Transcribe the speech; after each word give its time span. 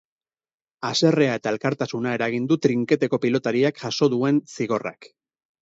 Haserrea 0.87 1.35
eta 1.41 1.51
elkartasuna 1.55 2.15
eragin 2.19 2.49
du 2.53 2.59
trinketeko 2.65 3.21
pilotariak 3.27 3.81
jaso 3.85 4.11
duen 4.15 4.45
zigorrak. 4.57 5.13